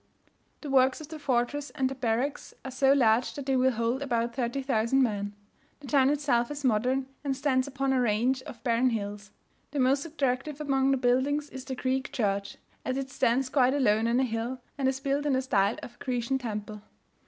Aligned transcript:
The 0.61 0.69
works 0.71 0.99
of 0.99 1.09
the 1.09 1.19
fortress 1.19 1.69
and 1.75 1.87
the 1.87 1.93
barracks 1.93 2.55
are 2.65 2.71
so 2.71 2.91
large 2.91 3.35
that 3.35 3.45
they 3.45 3.55
will 3.55 3.69
hold 3.73 4.01
about 4.01 4.33
30,000 4.33 4.99
men. 5.03 5.35
The 5.79 5.85
town 5.85 6.09
itself 6.09 6.49
is 6.49 6.63
modern, 6.65 7.05
and 7.23 7.37
stands 7.37 7.67
upon 7.67 7.93
a 7.93 8.01
range 8.01 8.41
of 8.47 8.63
barren 8.63 8.89
hills. 8.89 9.29
The 9.69 9.79
most 9.79 10.03
attractive 10.03 10.59
among 10.59 10.89
the 10.89 10.97
buildings 10.97 11.51
is 11.51 11.65
the 11.65 11.75
Greek 11.75 12.11
church, 12.11 12.57
as 12.83 12.97
it 12.97 13.11
stands 13.11 13.47
quite 13.49 13.75
alone 13.75 14.07
on 14.07 14.19
a 14.19 14.23
hill, 14.23 14.59
and 14.75 14.87
is 14.87 14.99
built 14.99 15.27
in 15.27 15.33
the 15.33 15.41
style 15.43 15.77
of 15.83 15.93
a 15.93 16.03
Grecian 16.03 16.39
temple. 16.39 16.81